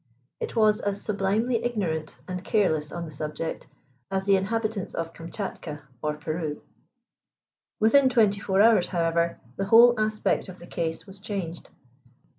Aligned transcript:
It 0.39 0.55
was 0.55 0.79
as 0.79 0.99
sublimely 0.99 1.63
ignorant 1.63 2.17
and 2.27 2.43
careless 2.43 2.91
on 2.91 3.05
the 3.05 3.11
subject 3.11 3.67
as 4.09 4.25
the 4.25 4.35
inhabitants 4.35 4.95
of 4.95 5.13
Kamtchatka 5.13 5.83
or 6.01 6.15
Peru. 6.17 6.63
Within 7.79 8.09
twenty 8.09 8.39
four 8.39 8.63
hours, 8.63 8.87
however, 8.87 9.39
the 9.57 9.65
whole 9.65 9.93
aspect 9.99 10.49
of 10.49 10.57
the 10.57 10.65
case 10.65 11.05
was 11.05 11.19
changed. 11.19 11.69